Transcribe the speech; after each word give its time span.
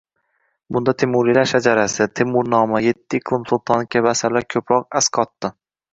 Bunda 0.75 0.93
«Temuriylar 1.01 1.49
shajarasi», 1.51 2.07
«Temurnoma», 2.21 2.81
«Etti 2.93 3.19
iqlim 3.23 3.47
sultoni» 3.53 3.91
kabi 3.97 4.11
asarlar 4.13 4.49
ko‘proq 4.55 5.03
asqotdi 5.03 5.55